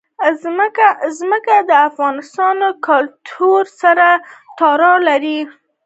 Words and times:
ځمکه 1.17 1.55
د 1.69 1.71
افغان 1.87 2.15
کلتور 2.87 3.63
سره 3.81 4.07
تړاو 4.59 4.97
لري. 5.09 5.39